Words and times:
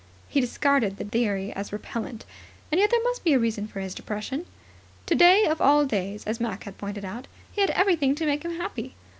He 0.27 0.41
discarded 0.41 0.97
the 0.97 1.03
theory 1.05 1.53
as 1.53 1.71
repellent. 1.71 2.25
And 2.71 2.81
yet 2.81 2.89
there 2.89 3.03
must 3.03 3.23
be 3.23 3.33
a 3.33 3.39
reason 3.39 3.67
for 3.67 3.81
his 3.81 3.93
depression. 3.93 4.47
Today 5.05 5.45
of 5.45 5.61
all 5.61 5.85
days, 5.85 6.23
as 6.25 6.39
Mac 6.39 6.63
had 6.63 6.79
pointed 6.79 7.05
out, 7.05 7.27
he 7.51 7.61
had 7.61 7.69
everything 7.69 8.15
to 8.15 8.25
make 8.25 8.43
him 8.43 8.55
happy. 8.55 8.95